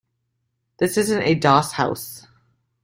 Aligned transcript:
This 0.79 0.97
isn't 0.97 1.21
a 1.21 1.35
doss 1.35 1.73
house. 1.73 2.25